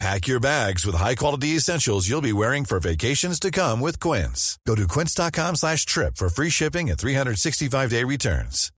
[0.00, 4.58] Pack your bags with high-quality essentials you'll be wearing for vacations to come with Quince.
[4.66, 8.70] Go to quince.com slash trip for free shipping and 365-day returns.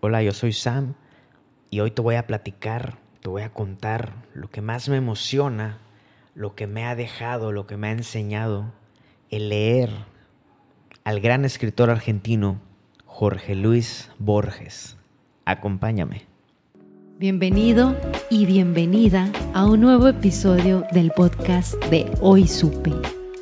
[0.00, 0.94] Hola, yo soy Sam
[1.70, 5.78] y hoy te voy a platicar, te voy a contar lo que más me emociona,
[6.34, 8.72] lo que me ha dejado, lo que me ha enseñado
[9.30, 9.90] el leer
[11.04, 12.60] al gran escritor argentino
[13.04, 14.96] Jorge Luis Borges.
[15.44, 16.26] Acompáñame.
[17.18, 17.96] Bienvenido
[18.28, 22.92] y bienvenida a un nuevo episodio del podcast de Hoy Supe.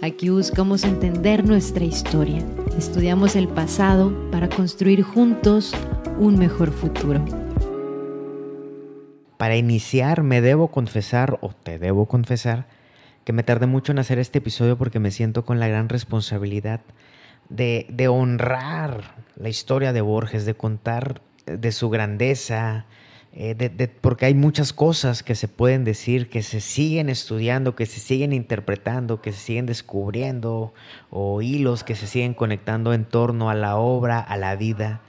[0.01, 2.41] Aquí buscamos entender nuestra historia,
[2.79, 5.75] estudiamos el pasado para construir juntos
[6.21, 7.25] un mejor futuro.
[9.39, 12.69] Para iniciar me debo confesar o te debo confesar
[13.25, 16.81] que me tardé mucho en hacer este episodio porque me siento con la gran responsabilidad
[17.49, 22.87] de, de honrar la historia de Borges, de contar de su grandeza,
[23.37, 27.99] eh, porque hay muchas cosas que se pueden decir, que se siguen estudiando, que se
[27.99, 30.73] siguen interpretando, que se siguen descubriendo,
[31.11, 35.01] o hilos que se siguen conectando en torno a la obra, a la vida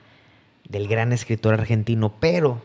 [0.67, 2.63] del gran escritor argentino, pero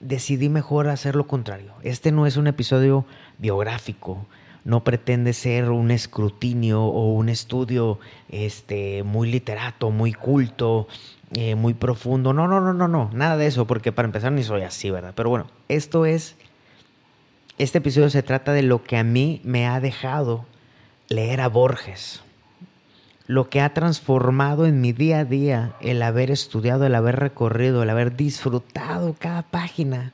[0.00, 1.72] decidí mejor hacer lo contrario.
[1.82, 3.06] Este no es un episodio
[3.38, 4.26] biográfico,
[4.66, 10.88] no pretende ser un escrutinio o un estudio este, muy literato, muy culto,
[11.34, 12.32] eh, muy profundo.
[12.32, 15.12] No, no, no, no, no, nada de eso, porque para empezar ni soy así, ¿verdad?
[15.14, 16.34] Pero bueno, esto es,
[17.58, 20.44] este episodio se trata de lo que a mí me ha dejado
[21.08, 22.22] leer a Borges.
[23.28, 27.84] Lo que ha transformado en mi día a día el haber estudiado, el haber recorrido,
[27.84, 30.12] el haber disfrutado cada página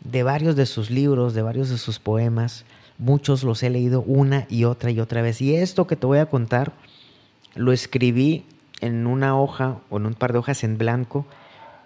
[0.00, 2.66] de varios de sus libros, de varios de sus poemas
[3.02, 5.42] Muchos los he leído una y otra y otra vez.
[5.42, 6.72] Y esto que te voy a contar
[7.56, 8.44] lo escribí
[8.80, 11.26] en una hoja o en un par de hojas en blanco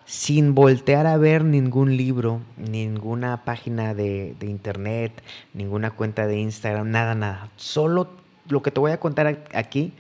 [0.05, 5.23] sin voltear a ver ningún libro, ninguna página de, internet,
[5.55, 7.49] ninguna cuenta de Instagram, nada, nada.
[7.57, 8.11] Solo
[8.47, 9.95] lo que te voy a contar aquí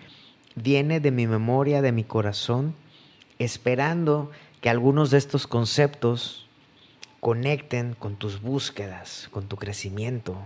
[0.54, 2.74] viene de mi memoria, de mi corazón,
[3.38, 6.46] esperando que algunos de estos conceptos
[7.20, 10.36] conecten con tus búsquedas, con tu crecimiento,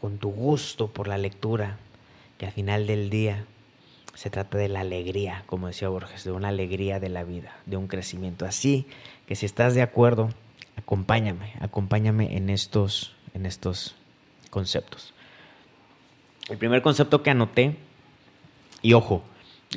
[0.00, 1.78] con tu gusto por la lectura,
[2.38, 3.44] que al final del día
[4.14, 7.76] se trata de la alegría, como decía Borges, de una alegría de la vida, de
[7.76, 8.44] un crecimiento.
[8.44, 8.86] Así
[9.26, 10.30] que si estás de acuerdo,
[10.76, 13.94] acompáñame, acompáñame en estos, en estos
[14.50, 15.14] conceptos.
[16.48, 17.76] El primer concepto que anoté,
[18.82, 19.22] y ojo,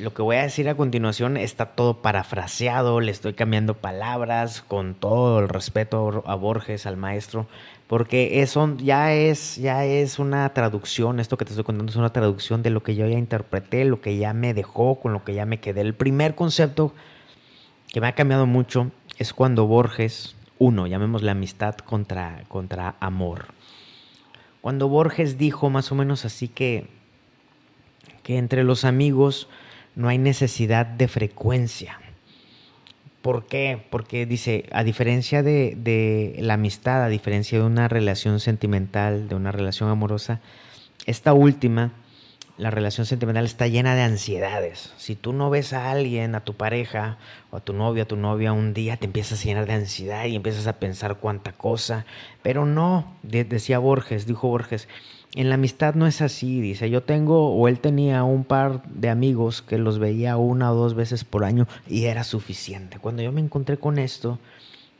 [0.00, 4.94] lo que voy a decir a continuación está todo parafraseado, le estoy cambiando palabras con
[4.94, 7.46] todo el respeto a Borges, al maestro,
[7.86, 12.12] porque eso ya es, ya es una traducción, esto que te estoy contando es una
[12.12, 15.34] traducción de lo que yo ya interpreté, lo que ya me dejó, con lo que
[15.34, 15.82] ya me quedé.
[15.82, 16.92] El primer concepto
[17.92, 23.46] que me ha cambiado mucho es cuando Borges, uno, llamémosle amistad contra, contra amor.
[24.60, 26.88] Cuando Borges dijo más o menos así que,
[28.24, 29.48] que entre los amigos,
[29.96, 31.98] no hay necesidad de frecuencia.
[33.22, 33.82] ¿Por qué?
[33.90, 39.50] Porque dice, a diferencia de, la amistad, a diferencia de una relación sentimental, de una
[39.50, 40.40] relación amorosa,
[41.06, 41.92] esta última,
[42.56, 44.92] la relación sentimental está llena de ansiedades.
[44.96, 47.18] Si tú no ves a alguien, a tu pareja,
[47.50, 50.24] o a tu novio, a tu novia, un día te empiezas a llenar de ansiedad
[50.26, 52.06] y empiezas a pensar cuánta cosa.
[52.42, 54.88] Pero no, decía Borges, dijo Borges,
[55.34, 59.10] en la amistad no es así, dice, yo tengo o él tenía un par de
[59.10, 63.00] amigos que los veía una o dos veces por año y era suficiente.
[63.00, 64.38] Cuando yo me encontré con esto,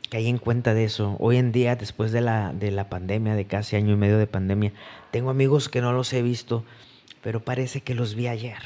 [0.09, 1.15] caí en cuenta de eso.
[1.19, 4.27] Hoy en día, después de la, de la pandemia, de casi año y medio de
[4.27, 4.73] pandemia,
[5.11, 6.65] tengo amigos que no los he visto,
[7.25, 8.59] pero parece que los vi ayer.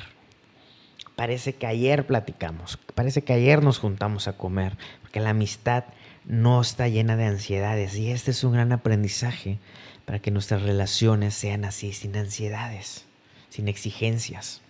[1.15, 5.85] Parece que ayer platicamos, parece que ayer nos juntamos a comer, porque la amistad
[6.25, 9.59] no está llena de ansiedades y este es un gran aprendizaje
[10.03, 13.05] para que nuestras relaciones sean así, sin ansiedades,
[13.47, 14.61] sin exigencias.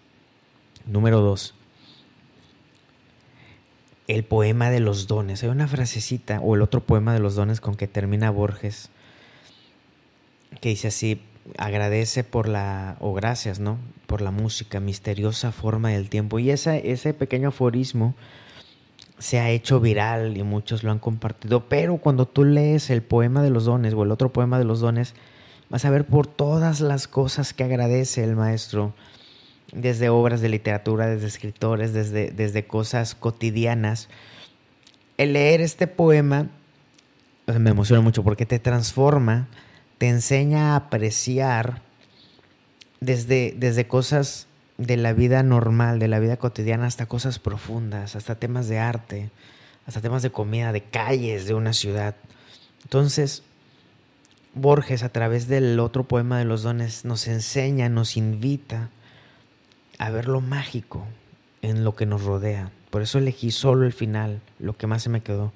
[0.85, 1.55] Número dos,
[4.05, 5.41] el poema de los dones.
[5.41, 8.91] Hay una frasecita, o el otro poema de los dones con que termina Borges,
[10.61, 11.23] que dice así,
[11.57, 13.77] agradece por la, o gracias, ¿no?
[14.07, 16.39] Por la música, misteriosa forma del tiempo.
[16.39, 18.15] Y ese pequeño aforismo
[19.19, 23.43] se ha hecho viral y muchos lo han compartido, pero cuando tú lees el poema
[23.43, 25.13] de los dones o el otro poema de los dones,
[25.69, 28.93] vas a ver por todas las cosas que agradece el maestro
[29.73, 34.07] desde obras de literatura, desde escritores, desde, desde cosas cotidianas.
[35.17, 36.47] El leer este poema
[37.45, 39.47] me emociona mucho porque te transforma,
[39.99, 41.83] te enseña a apreciar
[43.01, 44.47] desde, desde cosas
[44.77, 49.29] de la vida normal, de la vida cotidiana, hasta cosas profundas, hasta temas de arte,
[49.85, 52.15] hasta temas de comida, de calles de una ciudad.
[52.83, 53.43] Entonces,
[54.55, 58.89] Borges a través del otro poema de los dones nos enseña, nos invita
[59.97, 61.05] a ver lo mágico
[61.61, 62.71] en lo que nos rodea.
[62.89, 65.51] Por eso elegí solo el final, lo que más se me quedó.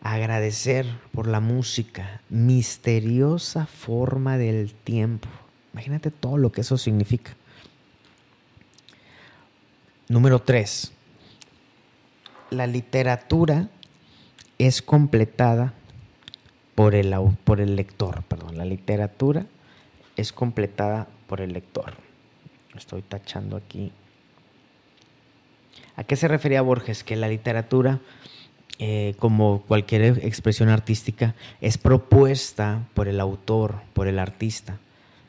[0.00, 5.28] Agradecer por la música, misteriosa forma del tiempo.
[5.72, 7.32] Imagínate todo lo que eso significa.
[10.08, 10.92] Número 3.
[12.50, 13.68] La literatura
[14.58, 15.74] es completada
[16.74, 17.14] por el,
[17.44, 18.22] por el lector.
[18.24, 19.46] Perdón, la literatura
[20.16, 21.94] es completada por el lector.
[22.76, 23.92] Estoy tachando aquí.
[25.96, 27.04] ¿A qué se refería Borges?
[27.04, 28.00] Que la literatura,
[28.78, 34.78] eh, como cualquier expresión artística, es propuesta por el autor, por el artista,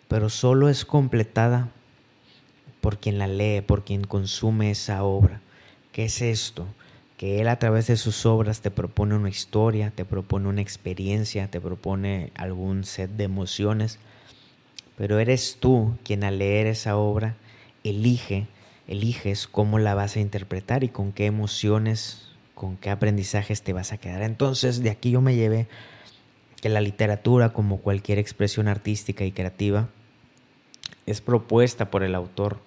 [0.07, 1.69] pero solo es completada
[2.81, 5.42] por quien la lee, por quien consume esa obra.
[5.92, 6.66] ¿Qué es esto?
[7.18, 11.50] Que él a través de sus obras te propone una historia, te propone una experiencia,
[11.50, 14.00] te propone algún set de emociones
[15.00, 17.38] pero eres tú quien al leer esa obra
[17.86, 18.48] elige,
[18.86, 22.29] eliges cómo la vas a interpretar y con qué emociones,
[22.60, 24.22] con qué aprendizajes te vas a quedar.
[24.22, 25.70] Entonces, de aquí yo me llevé
[26.62, 29.88] que la literatura, como cualquier expresión artística y creativa,
[31.06, 32.60] es propuesta por el autor,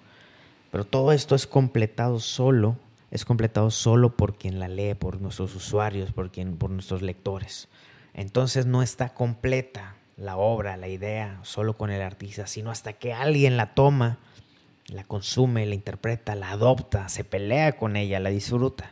[0.71, 2.75] pero todo esto es completado solo,
[3.11, 7.67] es completado solo por quien la lee, por nuestros usuarios, por, quien, por nuestros lectores.
[8.15, 13.13] Entonces no está completa, la obra, la idea, solo con el artista, sino hasta que
[13.13, 14.17] alguien la toma,
[14.87, 18.91] la consume, la interpreta, la adopta, se pelea con ella, la disfruta.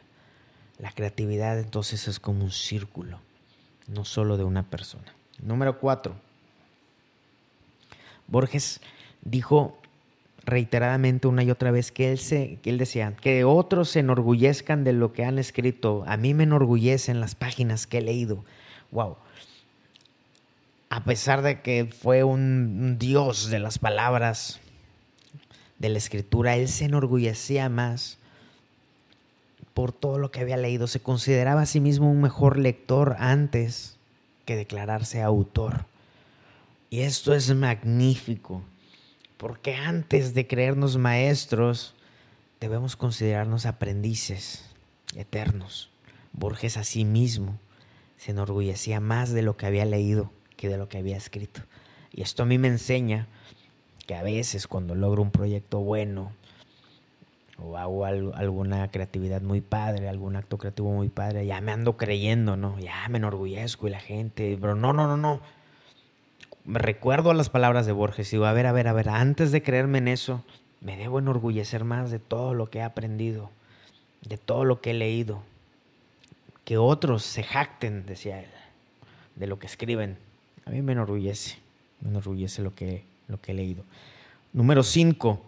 [0.81, 3.19] La creatividad entonces es como un círculo,
[3.87, 5.13] no solo de una persona.
[5.41, 6.15] Número cuatro.
[8.27, 8.81] Borges
[9.21, 9.77] dijo
[10.43, 14.83] reiteradamente una y otra vez que él, se, que él decía que otros se enorgullezcan
[14.83, 16.03] de lo que han escrito.
[16.07, 18.43] A mí me enorgullecen las páginas que he leído.
[18.91, 19.15] Wow
[20.91, 24.59] a pesar de que fue un dios de las palabras,
[25.79, 28.17] de la escritura, él se enorgullecía más
[29.73, 30.87] por todo lo que había leído.
[30.87, 33.97] Se consideraba a sí mismo un mejor lector antes
[34.45, 35.85] que declararse autor.
[36.89, 38.61] Y esto es magnífico,
[39.37, 41.93] porque antes de creernos maestros,
[42.59, 44.65] debemos considerarnos aprendices
[45.15, 45.89] eternos.
[46.33, 47.57] Borges a sí mismo
[48.17, 50.31] se enorgullecía más de lo que había leído
[50.67, 51.61] de lo que había escrito.
[52.11, 53.27] Y esto a mí me enseña
[54.05, 56.31] que a veces cuando logro un proyecto bueno
[57.63, 62.57] o hago alguna creatividad muy padre, algún acto creativo muy padre, ya me ando creyendo,
[62.57, 62.79] ¿no?
[62.79, 65.41] Ya me enorgullezco y la gente, pero no, no, no, no.
[66.65, 69.51] Me recuerdo las palabras de Borges y digo, a ver, a ver, a ver, antes
[69.51, 70.43] de creerme en eso,
[70.79, 73.49] me debo enorgullecer más de todo lo que he aprendido,
[74.27, 75.41] de todo lo que he leído.
[76.65, 78.49] Que otros se jacten, decía él,
[79.35, 80.17] de lo que escriben
[80.65, 81.57] a mí me enorgullece,
[82.01, 83.83] me enorgullece lo que, lo que he leído.
[84.53, 85.41] Número 5.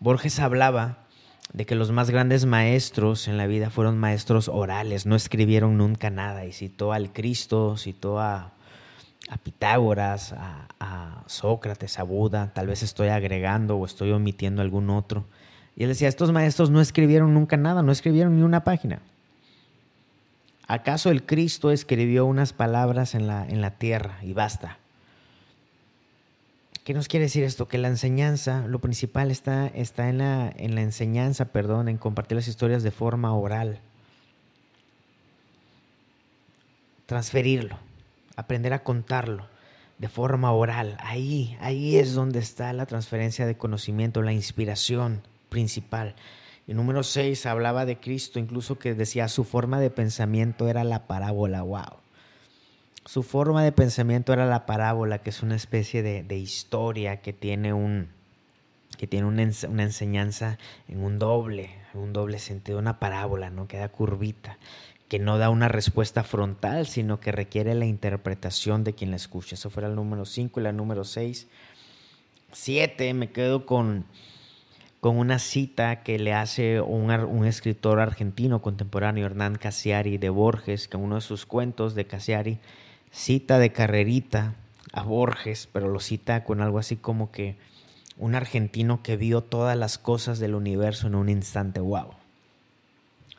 [0.00, 1.06] Borges hablaba
[1.52, 6.10] de que los más grandes maestros en la vida fueron maestros orales, no escribieron nunca
[6.10, 6.44] nada.
[6.44, 8.52] Y citó al Cristo, citó a,
[9.42, 15.24] Pitágoras, a, a, Sócrates, a Buda, tal vez estoy agregando o estoy omitiendo algún otro.
[15.76, 19.00] Y él decía, estos maestros no escribieron nunca nada, no escribieron ni una página.
[20.68, 24.78] ¿Acaso el Cristo escribió unas palabras en la, en la tierra y basta?
[26.86, 27.66] ¿Qué nos quiere decir esto?
[27.66, 32.36] Que la enseñanza, lo principal está, está en, la, en la enseñanza, perdón, en compartir
[32.36, 33.80] las historias de forma oral.
[37.06, 37.76] Transferirlo,
[38.36, 39.48] aprender a contarlo
[39.98, 40.96] de forma oral.
[41.00, 46.14] Ahí, ahí es donde está la transferencia de conocimiento, la inspiración principal.
[46.68, 51.08] Y número 6 hablaba de Cristo, incluso que decía su forma de pensamiento era la
[51.08, 52.05] parábola, wow.
[53.06, 57.72] Su forma de pensamiento era la parábola, que es una especie de, historia que tiene,
[57.72, 58.08] un,
[58.98, 60.58] que tiene una, una, enseñanza
[60.88, 63.68] en un doble, en un doble sentido, una parábola, ¿no?
[63.68, 64.58] Que da curvita,
[65.08, 69.54] que no da una respuesta frontal, sino que requiere la interpretación de quien la escucha.
[69.54, 71.46] Eso fue el número 5 y la número 6.
[72.52, 74.04] 7, me quedo con
[75.06, 80.96] con una cita que le hace un, escritor argentino contemporáneo, Hernán Casiari de Borges, que
[80.96, 82.58] en uno de sus cuentos de Casiari
[83.16, 84.54] cita de carrerita
[84.92, 87.56] a Borges, pero lo cita con algo así como que
[88.18, 91.80] un argentino que vio todas las cosas del universo en un instante.
[91.80, 92.10] ¡Wow!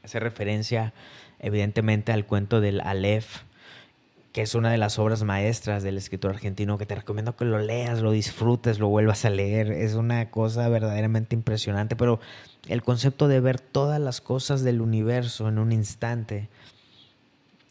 [0.03, 0.93] Hace referencia
[1.39, 3.43] evidentemente al cuento del Aleph,
[4.34, 7.60] que es una de las obras maestras del escritor argentino, que te recomiendo que lo
[7.60, 9.72] leas, lo disfrutes, lo vuelvas a leer.
[9.72, 12.19] Es una cosa verdaderamente impresionante, pero
[12.67, 16.50] el concepto de ver todas las cosas del universo en un instante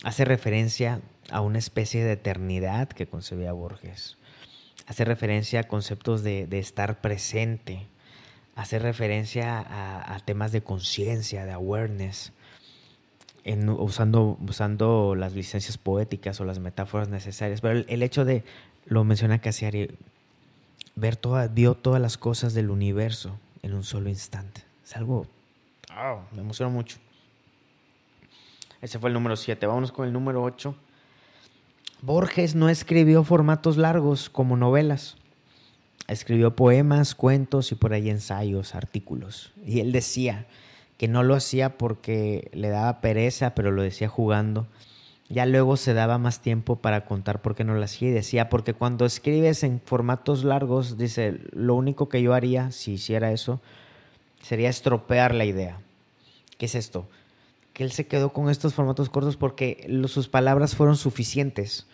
[0.05, 4.17] hace referencia a una especie de eternidad que concebía Borges.
[4.87, 7.89] Hace referencia a conceptos de, estar presente,
[8.55, 12.33] hace referencia a, temas de conciencia, de awareness,
[13.79, 17.61] usando, usando las licencias poéticas o las metáforas necesarias.
[17.61, 18.45] Pero el, hecho de,
[18.85, 19.97] lo menciona Cassiari,
[20.95, 24.63] ver toda, vio todas las cosas del universo en un solo instante.
[24.85, 25.27] Es algo,
[26.33, 26.99] me emociona mucho.
[28.81, 29.67] Ese fue el número 7.
[29.67, 30.75] Vámonos con el número 8.
[32.07, 35.17] Borges no escribió formatos largos como novelas.
[36.07, 39.53] Escribió poemas, cuentos y por ahí ensayos, artículos.
[39.67, 40.47] Y él decía
[40.99, 44.69] que no lo hacía porque le daba pereza, pero lo decía jugando.
[45.29, 48.49] Ya luego se daba más tiempo para contar por qué no lo hacía y decía,
[48.51, 53.61] porque cuando escribes en formatos largos, dice, lo único que yo haría si hiciera eso
[54.43, 55.81] sería estropear la idea.
[56.57, 57.09] ¿Qué es esto?
[57.73, 61.85] Que él se quedó con estos formatos cortos porque sus palabras fueron suficientes.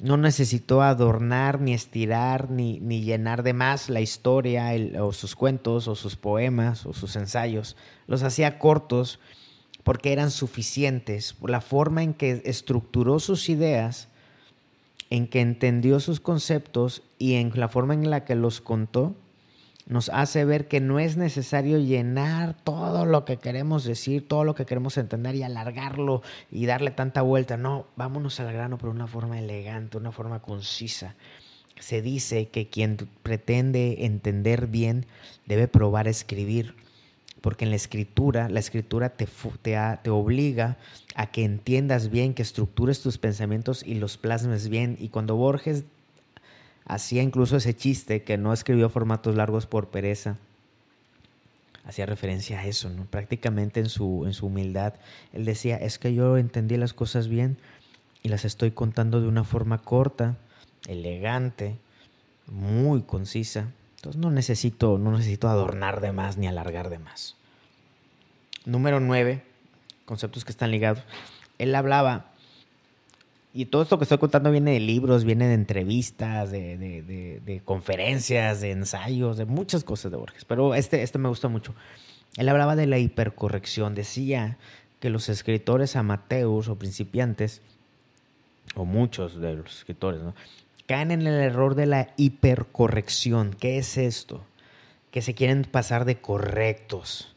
[0.00, 5.88] No necesitó adornar, ni estirar, ni, ni llenar de más la historia, o sus cuentos,
[5.88, 7.76] o sus poemas, o sus ensayos.
[8.06, 9.20] Los hacía cortos
[9.84, 11.36] porque eran suficientes.
[11.46, 14.08] La forma en que estructuró sus ideas,
[15.10, 19.14] en que entendió sus conceptos y en la forma en la que los contó,
[19.86, 24.54] nos hace ver que no es necesario llenar todo lo que queremos decir, todo lo
[24.54, 27.56] que queremos entender y alargarlo y darle tanta vuelta.
[27.56, 31.16] No, vámonos al grano por una forma elegante, una forma concisa.
[31.78, 35.06] Se dice que quien pretende entender bien
[35.44, 36.74] debe probar a escribir,
[37.42, 39.28] porque en la escritura, la escritura te,
[39.60, 40.78] te, te obliga
[41.14, 44.96] a que entiendas bien, que estructures tus pensamientos y los plasmes bien.
[44.98, 45.84] Y cuando Borges
[46.86, 50.36] Hacía incluso ese chiste que no escribió formatos largos por pereza.
[51.84, 53.04] Hacía referencia a eso, ¿no?
[53.04, 54.94] Prácticamente en su, en su humildad.
[55.32, 57.58] Él decía, es que yo entendí las cosas bien
[58.22, 60.36] y las estoy contando de una forma corta,
[60.86, 61.78] elegante,
[62.46, 63.68] muy concisa.
[63.96, 67.36] Entonces no necesito, no necesito adornar de más ni alargar de más.
[68.66, 69.42] Número nueve,
[70.04, 71.02] conceptos que están ligados.
[71.58, 72.33] Él hablaba
[73.56, 78.72] y todo esto que estoy contando viene de libros, viene de entrevistas, de, conferencias, de
[78.72, 80.44] ensayos, de muchas cosas de Borges.
[80.44, 81.72] Pero este, este me gusta mucho.
[82.36, 83.94] Él hablaba de la hipercorrección.
[83.94, 84.58] Decía
[84.98, 87.62] que los escritores amateurs o principiantes,
[88.74, 90.34] o muchos de los escritores, ¿no?
[90.86, 93.54] caen en el error de la hipercorrección.
[93.54, 94.44] ¿Qué es esto?
[95.12, 97.33] Que se quieren pasar de correctos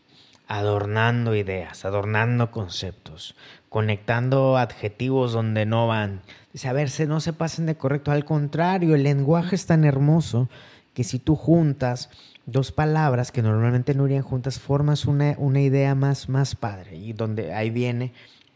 [0.48, 3.36] adornando ideas, adornando conceptos,
[3.70, 6.22] conectando adjetivos donde no van.
[6.54, 10.50] Dice, a ver, no se pasen de correcto, al contrario, el lenguaje es tan hermoso
[10.94, 12.10] que si tú juntas
[12.48, 16.96] dos palabras que normalmente no irían juntas, formas una, una idea más, más padre.
[16.96, 18.14] Y donde ahí viene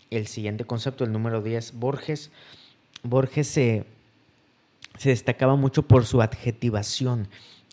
[0.09, 2.31] el siguiente concepto, el número 10, Borges.
[3.03, 3.85] Borges se,
[4.97, 7.27] se destacaba mucho por su adjetivación.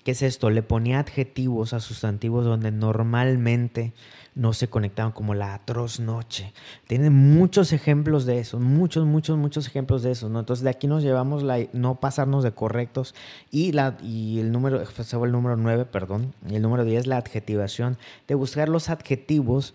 [0.09, 0.49] ¿Qué es esto?
[0.49, 3.93] Le ponía adjetivos a sustantivos donde normalmente
[4.35, 6.55] no se conectaban, como la atroz noche.
[6.87, 10.27] Tiene muchos ejemplos de eso, muchos, muchos, muchos ejemplos de eso.
[10.29, 13.15] Entonces de aquí nos llevamos la no pasarnos de correctos
[13.51, 17.99] y, la, y el número, el número 9, perdón, y el número 10, la adjetivación,
[18.29, 19.75] de buscar los adjetivos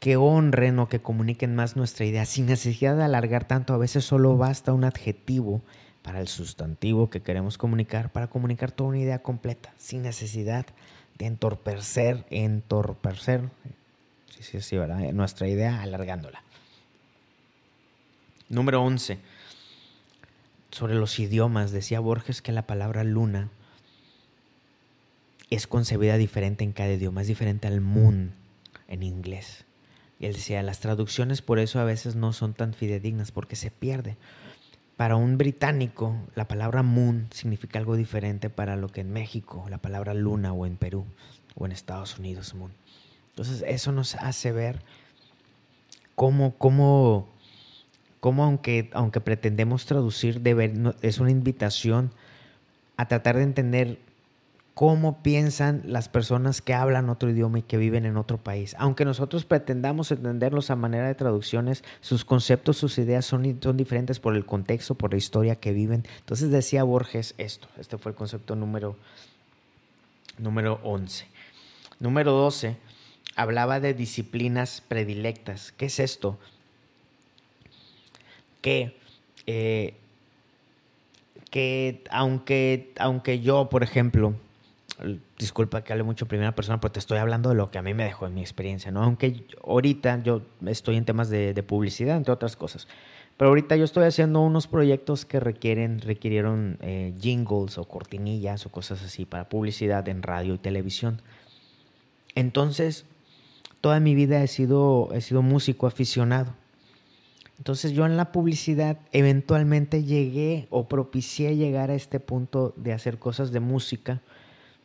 [0.00, 3.74] que honren o que comuniquen más nuestra idea, sin necesidad de alargar tanto.
[3.74, 5.60] A veces solo basta un adjetivo
[6.04, 10.66] para el sustantivo que queremos comunicar, para comunicar toda una idea completa, sin necesidad
[11.16, 13.48] de entorpecer, entorpecer,
[14.28, 14.98] sí, sí, sí, ¿verdad?
[15.14, 16.42] Nuestra idea alargándola.
[18.50, 19.18] Número 11.
[20.70, 23.48] Sobre los idiomas, decía Borges que la palabra luna
[25.48, 28.34] es concebida diferente en cada idioma, es diferente al moon
[28.88, 29.64] en inglés.
[30.20, 33.70] Y él decía, las traducciones por eso a veces no son tan fidedignas porque se
[33.70, 34.18] pierde.
[34.96, 39.78] Para un británico, la palabra moon significa algo diferente para lo que en México, la
[39.78, 41.04] palabra luna o en Perú
[41.56, 42.72] o en Estados Unidos, moon.
[43.30, 44.82] Entonces, eso nos hace ver
[46.14, 47.28] cómo, cómo,
[48.20, 50.40] cómo aunque, aunque pretendemos traducir,
[51.02, 52.12] es una invitación
[52.96, 53.98] a tratar de entender
[54.74, 58.74] cómo piensan las personas que hablan otro idioma y que viven en otro país.
[58.78, 64.18] Aunque nosotros pretendamos entenderlos a manera de traducciones, sus conceptos, sus ideas son, son diferentes
[64.18, 66.04] por el contexto, por la historia que viven.
[66.18, 68.96] Entonces decía Borges esto, este fue el concepto número,
[70.38, 71.26] número 11.
[72.00, 72.76] Número 12,
[73.36, 75.70] hablaba de disciplinas predilectas.
[75.70, 76.36] ¿Qué es esto?
[78.60, 78.98] Que,
[79.46, 79.94] eh,
[81.50, 84.34] que aunque, aunque yo, por ejemplo,
[85.38, 87.82] disculpa que hable mucho en primera persona, pero te estoy hablando de lo que a
[87.82, 89.02] mí me dejó en mi experiencia, ¿no?
[89.02, 92.86] Aunque ahorita yo estoy en temas de, publicidad, entre otras cosas.
[93.36, 98.70] Pero ahorita yo estoy haciendo unos proyectos que requieren, requirieron eh, jingles o cortinillas o
[98.70, 101.20] cosas así para publicidad en radio y televisión.
[102.36, 103.06] Entonces,
[103.80, 106.54] toda mi vida he sido, he sido músico aficionado.
[107.58, 113.18] Entonces yo en la publicidad eventualmente llegué o propicié llegar a este punto de hacer
[113.18, 114.20] cosas de música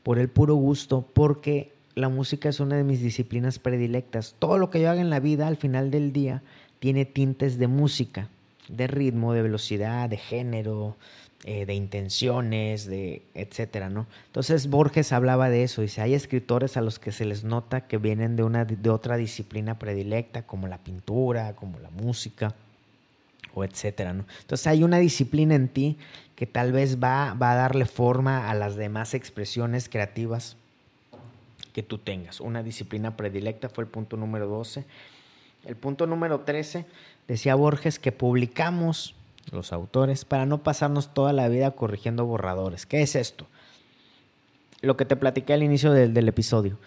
[0.04, 4.36] por el puro gusto, porque la música es una de mis disciplinas predilectas.
[4.40, 6.42] Todo lo que yo haga en la vida al final del día
[6.80, 8.30] tiene tintes de música,
[8.68, 10.96] de ritmo, de velocidad, de género,
[11.46, 14.08] eh, de intenciones, de etcétera, ¿no?
[14.28, 17.98] Entonces Borges hablaba de eso, dice, hay escritores a los que se les nota que
[17.98, 22.56] vienen de una de otra disciplina predilecta, como la pintura, como la música,
[23.54, 24.26] o etcétera, ¿no?
[24.42, 25.98] Entonces hay una disciplina en ti
[26.36, 30.56] que tal vez va, va a darle forma a las demás expresiones creativas
[31.74, 32.40] que tú tengas.
[32.40, 34.86] Una disciplina predilecta fue el punto número 12.
[35.66, 36.86] El punto número 13
[37.28, 39.16] decía Borges que publicamos
[39.52, 42.86] los autores para no pasarnos toda la vida corrigiendo borradores.
[42.86, 43.48] ¿Qué es esto?
[44.82, 46.78] Lo que te platiqué al inicio del, del episodio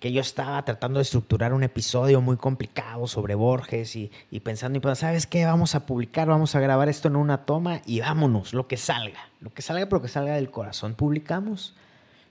[0.00, 4.10] que yo estaba tratando de estructurar un episodio muy complicado sobre Borges y,
[4.40, 5.44] pensando, y pues, ¿sabes qué?
[5.44, 9.28] Vamos a publicar, vamos a grabar esto en una toma y vámonos, lo que salga,
[9.40, 10.94] lo que salga, pero que salga del corazón.
[10.94, 11.74] Publicamos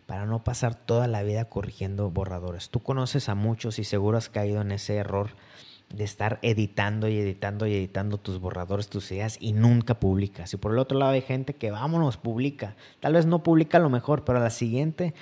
[0.05, 2.69] para no pasar toda la vida corrigiendo borradores.
[2.69, 5.31] Tú conoces a muchos y seguro has caído en ese error
[5.93, 10.51] de estar editando y editando y editando tus borradores, tus ideas y nunca publicas.
[10.53, 12.75] Y por el otro lado hay gente que vámonos, publica.
[12.99, 15.13] Tal vez no publica lo mejor, pero a la siguiente,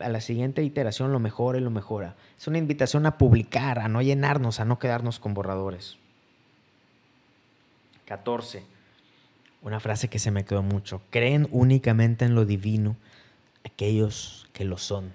[0.00, 2.16] a la siguiente iteración lo mejora y lo mejora.
[2.38, 5.98] Es una invitación a publicar, a no llenarnos, a no quedarnos con borradores.
[8.06, 8.64] 14.
[9.60, 11.02] Una frase que se me quedó mucho.
[11.10, 12.96] Creen únicamente en lo divino
[13.64, 15.12] aquellos que lo son.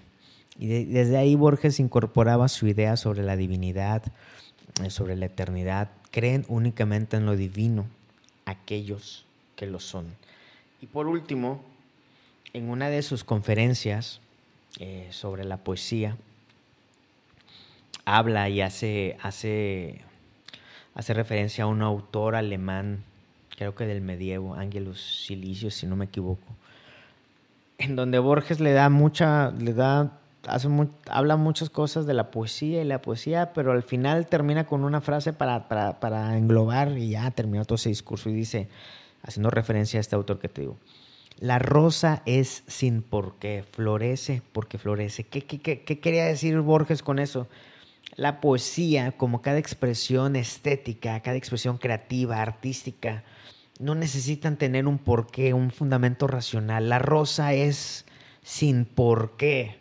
[0.60, 4.04] Y desde ahí Borges incorporaba su idea sobre la divinidad,
[4.90, 7.86] sobre la eternidad, creen únicamente en lo divino
[8.46, 10.06] aquellos que lo son.
[10.82, 11.64] Y por último,
[12.54, 14.20] en una de sus conferencias
[14.80, 16.18] eh, sobre la poesía,
[18.06, 20.02] habla y hace, hace,
[20.96, 23.04] hace referencia a un autor alemán,
[23.56, 26.48] creo que del medievo, Angelus Silesius, si no me equivoco,
[27.78, 32.86] en donde Borges le da mucha, le da habla muchas cosas de la poesía y
[32.86, 37.66] la poesía, pero al final termina con una frase para, para, englobar y ya terminó
[37.66, 38.68] todo ese discurso y dice,
[39.22, 40.78] haciendo referencia a este autor que te digo,
[41.40, 45.24] la rosa es sin por qué, florece porque florece.
[45.24, 47.48] ¿Qué, qué, qué quería decir Borges con eso?
[48.16, 53.24] La poesía, como cada expresión estética, cada expresión creativa, artística,
[53.80, 56.90] no necesitan tener un porqué, un fundamento racional.
[56.90, 58.06] La rosa es
[58.44, 59.81] sin por qué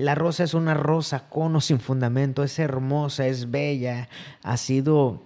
[0.00, 4.08] la rosa es una rosa con o sin fundamento, es hermosa, es bella,
[4.42, 5.20] ha sido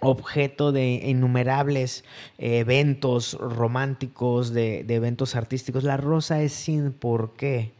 [0.00, 2.04] objeto de innumerables
[2.36, 5.84] eventos románticos, de, eventos artísticos.
[5.84, 7.72] La rosa es sin por qué,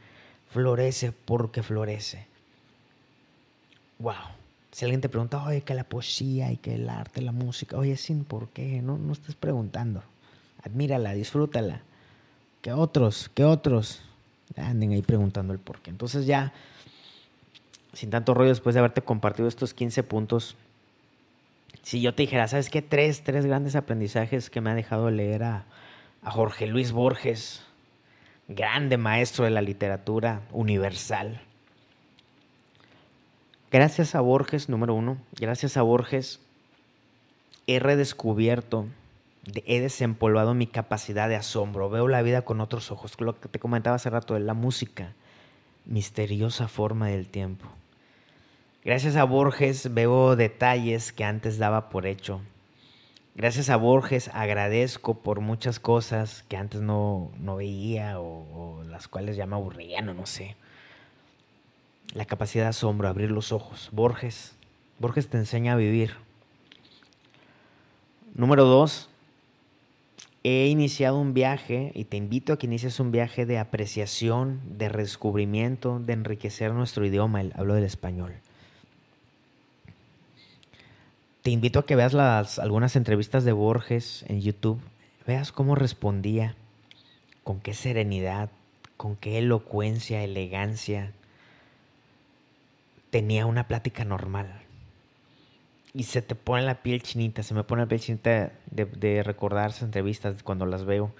[0.52, 2.26] florece porque florece.
[3.98, 4.14] Wow.
[4.70, 7.96] Si alguien te pregunta, oye, que la poesía y que el arte, la música, oye,
[7.96, 10.02] sin por qué, no, no estés preguntando.
[10.62, 11.82] Admírala, disfrútala.
[12.62, 14.05] Que otros, que otros
[14.56, 15.90] anden ahí preguntando el por qué.
[15.90, 16.52] Entonces ya,
[17.92, 20.56] sin tanto rollo, después de haberte compartido estos 15 puntos,
[21.82, 22.82] si yo te dijera, ¿sabes qué?
[22.82, 25.64] Tres, tres grandes aprendizajes que me ha dejado leer a,
[26.22, 27.62] a Jorge Luis Borges,
[28.48, 31.40] grande maestro de la literatura universal.
[33.70, 36.40] Gracias a Borges, número uno, gracias a Borges
[37.66, 38.86] he redescubierto
[39.64, 43.58] he desempolvado mi capacidad de asombro, veo la vida con otros ojos, lo que te
[43.58, 45.12] comentaba hace rato de la música,
[45.84, 47.66] misteriosa forma del tiempo.
[48.84, 52.40] Gracias a Borges veo detalles que antes daba por hecho.
[53.34, 59.36] Gracias a Borges agradezco por muchas cosas que antes no, veía o, o, las cuales
[59.36, 60.56] ya me aburrían o no sé.
[62.14, 63.90] La capacidad de asombro, abrir los ojos.
[63.92, 64.56] Borges,
[64.98, 66.14] Borges te enseña a vivir.
[68.34, 69.10] Número dos,
[70.48, 74.88] he iniciado un viaje y te invito a que inicies un viaje de apreciación, de
[74.88, 78.32] redescubrimiento, de enriquecer nuestro idioma, hablo del español.
[81.42, 84.80] Te invito a que veas algunas entrevistas de Borges en YouTube,
[85.26, 86.54] veas cómo respondía,
[87.42, 88.50] con qué serenidad,
[88.96, 91.12] con qué elocuencia, elegancia
[93.10, 94.65] tenía una plática normal.
[95.96, 99.70] Y se te pone la piel chinita, se me pone la piel chinita de, recordar
[99.70, 101.10] esas entrevistas cuando las veo.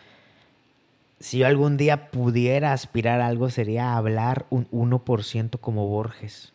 [1.19, 6.53] Si yo algún día pudiera aspirar a algo sería hablar un 1% como Borges.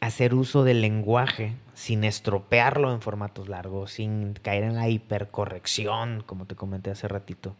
[0.00, 6.46] Hacer uso del lenguaje sin estropearlo en formatos largos, sin caer en la hipercorrección, como
[6.46, 7.56] te comenté hace ratito,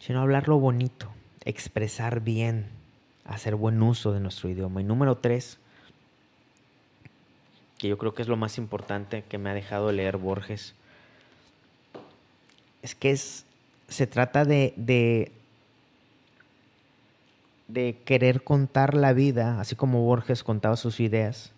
[0.00, 1.06] sino hablarlo bonito,
[1.44, 2.66] expresar bien,
[3.24, 4.80] hacer buen uso de nuestro idioma.
[4.80, 5.59] Y número tres,
[7.80, 10.74] que yo creo que es lo más importante que me ha dejado leer Borges,
[12.82, 13.46] es que es,
[13.88, 15.32] se trata de, de,
[17.68, 21.52] de querer contar la vida, así como Borges contaba sus ideas,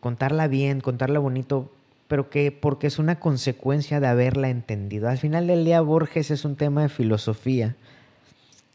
[0.00, 1.70] contarla bien, contarla bonito,
[2.08, 5.08] pero que porque es una consecuencia de haberla entendido.
[5.08, 7.76] Al final del día Borges es un tema de filosofía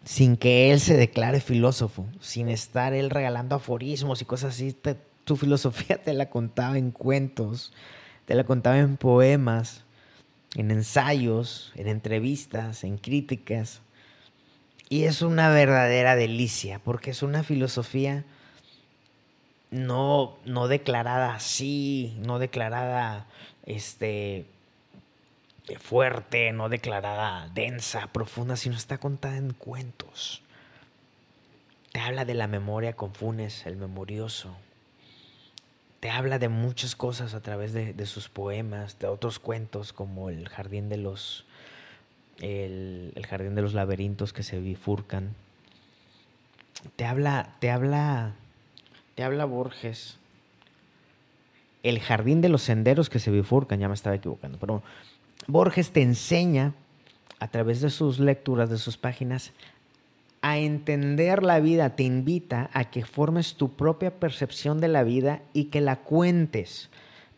[0.05, 4.73] sin que él se declare filósofo, sin estar él regalando aforismos y cosas así.
[5.23, 7.73] Tu filosofía te la contaba en cuentos,
[8.25, 9.83] te la contaba en poemas,
[10.55, 13.81] en ensayos, en entrevistas, en críticas.
[14.89, 18.25] Y es una verdadera delicia, porque es una filosofía
[19.71, 23.25] no, no declarada así, no declarada
[23.65, 24.45] este,
[25.79, 30.43] fuerte, no declarada densa, profunda, sino está contada en cuentos.
[31.91, 34.55] Te habla de la memoria con Funes, el memorioso.
[36.03, 40.49] Te habla de muchas cosas a través de, sus poemas, de otros cuentos como el
[40.49, 41.45] jardín de los
[42.41, 45.33] el, el, jardín de los laberintos que se bifurcan.
[46.97, 48.33] Te habla, te habla,
[49.15, 50.17] te habla Borges.
[51.83, 54.83] El jardín de los senderos que se bifurcan, ya me estaba equivocando, pero
[55.47, 56.73] Borges te enseña
[57.39, 59.53] a través de sus lecturas, de sus páginas,
[60.43, 65.41] a entender la vida, te invita a que formes tu propia percepción de la vida
[65.53, 66.89] y que la cuentes,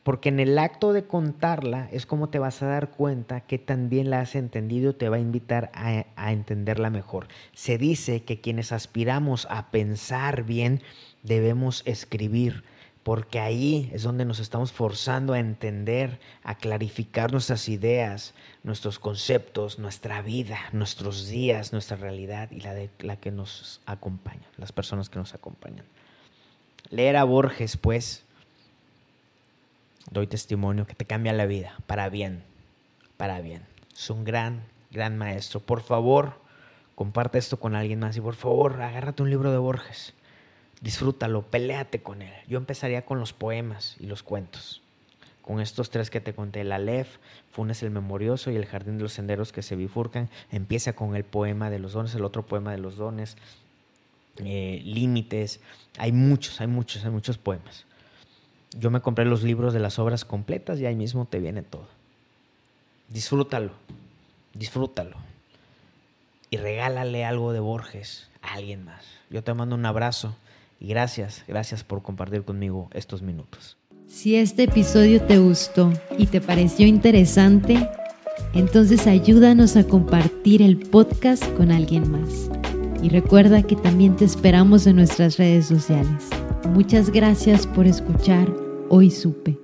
[0.01, 4.09] porque en el acto de contarla es como te vas a dar cuenta que también
[4.09, 7.27] la has entendido, te va a invitar a, a entenderla mejor.
[7.53, 10.81] Se dice que quienes aspiramos a pensar bien
[11.21, 12.63] debemos escribir
[13.05, 19.77] porque ahí es donde nos estamos forzando a entender, a clarificar nuestras ideas, nuestros conceptos,
[19.77, 25.09] nuestra vida, nuestros días, nuestra realidad y la de la que nos acompaña, las personas
[25.09, 25.85] que nos acompañan.
[26.89, 28.25] Leer a Borges, pues,
[30.09, 32.41] doy testimonio que te cambia la vida, para bien,
[33.17, 33.67] para bien.
[33.95, 35.59] Es un gran, gran maestro.
[35.59, 36.41] Por favor,
[36.95, 40.15] comparte esto con alguien más y por favor, agárrate un libro de Borges
[40.81, 42.33] disfrútalo, peléate con él.
[42.47, 44.81] Yo empezaría con los poemas y los cuentos.
[45.41, 47.17] Con estos tres que te conté, el Aleph,
[47.51, 51.23] Funes el Memorioso y el Jardín de los Senderos que se bifurcan, empieza con el
[51.23, 53.38] poema de los dones, el otro poema de los dones,
[54.38, 55.61] eh, Límites.
[55.97, 57.85] Hay muchos, hay muchos, hay muchos poemas.
[58.77, 61.88] Yo me compré los libros de las obras completas y ahí mismo te viene todo.
[63.09, 63.71] Disfrútalo,
[64.53, 65.17] disfrútalo.
[66.49, 69.05] Y regálale algo de Borges a alguien más.
[69.29, 70.35] Yo te mando un abrazo
[70.79, 73.77] y gracias, gracias por compartir conmigo estos minutos.
[74.07, 77.89] Si este episodio te gustó y te pareció interesante,
[78.53, 82.49] entonces ayúdanos a compartir el podcast con alguien más.
[83.01, 86.29] Y recuerda que también te esperamos en nuestras redes sociales.
[86.69, 88.51] Muchas gracias por escuchar
[88.89, 89.59] Hoy Supe.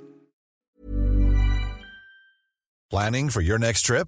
[2.89, 4.07] Planning for your next trip?